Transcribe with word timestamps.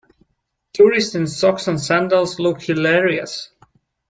Tourists 0.73 1.13
in 1.13 1.27
socks 1.27 1.67
and 1.67 1.79
sandals 1.79 2.39
look 2.39 2.59
hilarious. 2.59 3.51